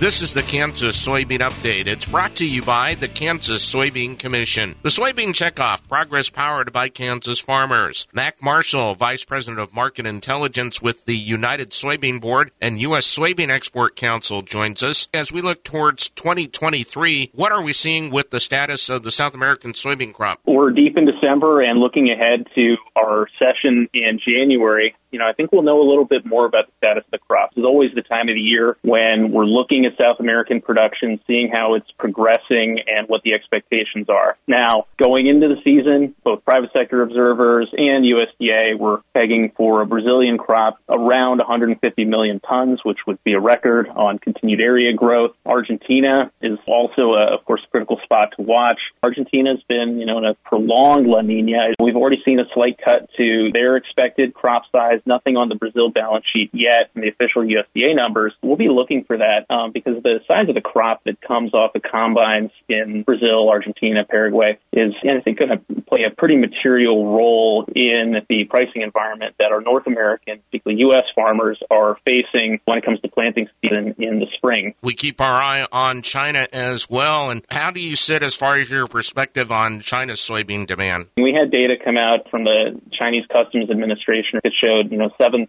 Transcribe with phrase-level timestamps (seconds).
[0.00, 1.88] This is the Kansas Soybean Update.
[1.88, 4.76] It's brought to you by the Kansas Soybean Commission.
[4.82, 8.06] The Soybean Checkoff, progress powered by Kansas farmers.
[8.12, 13.12] Mac Marshall, Vice President of Market Intelligence with the United Soybean Board and U.S.
[13.12, 15.08] Soybean Export Council, joins us.
[15.12, 19.34] As we look towards 2023, what are we seeing with the status of the South
[19.34, 20.38] American soybean crop?
[20.46, 25.32] We're deep in December and looking ahead to our session in January you know, I
[25.32, 27.54] think we'll know a little bit more about the status of the crops.
[27.56, 31.50] It's always the time of the year when we're looking at South American production, seeing
[31.52, 34.36] how it's progressing and what the expectations are.
[34.46, 39.86] Now, going into the season, both private sector observers and USDA were pegging for a
[39.86, 45.32] Brazilian crop around 150 million tons, which would be a record on continued area growth.
[45.44, 48.80] Argentina is also, a, of course, a critical spot to watch.
[49.02, 51.74] Argentina's been, you know, in a prolonged La Nina.
[51.80, 55.90] We've already seen a slight cut to their expected crop size nothing on the Brazil
[55.90, 58.34] balance sheet yet in the official USDA numbers.
[58.42, 61.72] We'll be looking for that um, because the size of the crop that comes off
[61.72, 67.14] the combines in Brazil, Argentina, Paraguay is, I think, going to play a pretty material
[67.14, 71.04] role in the pricing environment that our North American, particularly U.S.
[71.14, 74.74] farmers, are facing when it comes to planting season in the spring.
[74.82, 77.30] We keep our eye on China as well.
[77.30, 81.06] And how do you sit as far as your perspective on China's soybean demand?
[81.16, 85.48] We had data come out from the Chinese Customs Administration that showed you know, 7%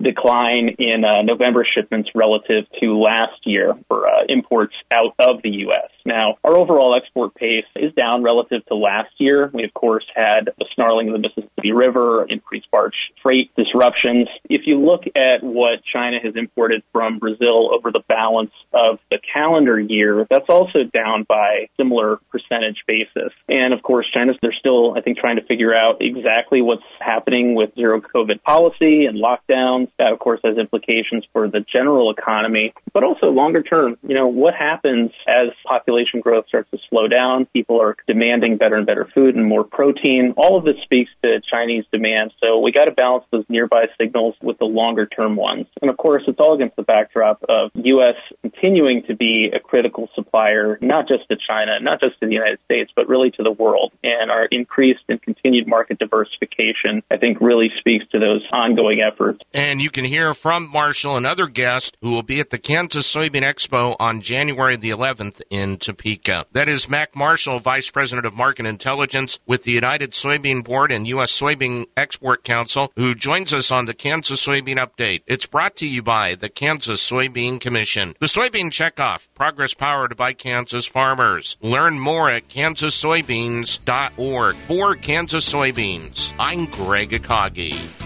[0.00, 5.50] decline in uh, November shipments relative to last year for uh, imports out of the
[5.50, 5.90] U.S.
[6.04, 9.50] Now, our overall export pace is down relative to last year.
[9.52, 14.28] We, of course, had the snarling of the Mississippi River, increased barge freight disruptions.
[14.48, 19.18] If you look at what China has imported from Brazil over the balance of the
[19.34, 23.32] calendar year, that's also down by similar percentage basis.
[23.48, 27.54] And of course, China's, they're still, I think, trying to figure out exactly what's happening
[27.54, 29.88] with zero COVID policy and lockdowns.
[29.98, 33.96] That, of course, has implications for the general economy, but also longer term.
[34.06, 37.46] You know, what happens as population growth starts to slow down?
[37.52, 40.34] People are demanding better and better food and more protein.
[40.36, 42.32] All of this speaks to Chinese demand.
[42.40, 45.66] So we got to balance those nearby signals with the longer term ones.
[45.80, 48.16] And of course, it's all against the backdrop of U.S.
[48.60, 52.58] continuing to be a critical supplier, not just to China, not just to the United
[52.64, 53.92] States, but really to the world.
[54.04, 59.40] And our increased and continued market diversification, I think, really speaks to those ongoing efforts.
[59.54, 63.12] And you can hear from Marshall and other guests who will be at the Kansas
[63.12, 66.46] Soybean Expo on January the 11th in Topeka.
[66.52, 71.08] That is Mac Marshall, Vice President of Market Intelligence with the United Soybean Board and
[71.08, 71.38] U.S.
[71.38, 75.22] Soybean Export Council, who joins us on the Kansas Soybean Update.
[75.26, 78.14] It's brought to you by the Kansas Soybean Commission.
[78.20, 81.56] The Soybean Checkoff, progress powered by Kansas farmers.
[81.60, 84.56] Learn more at kansassoybeans.org.
[84.56, 87.99] For Kansas Soybeans, I'm Greg Akagi.